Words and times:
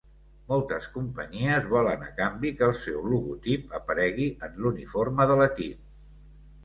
Moltes 0.51 0.85
companyies 0.93 1.67
volen 1.73 2.07
a 2.07 2.09
canvi 2.21 2.53
que 2.61 2.65
el 2.69 2.73
seu 2.85 3.05
logotip 3.11 3.77
aparegui 3.81 4.27
en 4.49 4.57
l'uniforme 4.65 5.29
de 5.33 5.41
l'equip. 5.43 5.85